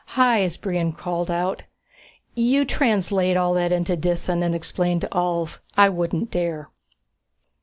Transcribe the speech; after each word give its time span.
"Hys," 0.15 0.57
Brion 0.57 0.93
called 0.93 1.29
out, 1.29 1.61
"you 2.33 2.65
translate 2.65 3.37
all 3.37 3.53
that 3.53 3.71
into 3.71 3.95
Disan 3.95 4.41
and 4.43 4.55
explain 4.55 4.99
to 5.01 5.07
Ulv. 5.09 5.59
I 5.77 5.89
wouldn't 5.89 6.31
dare." 6.31 6.69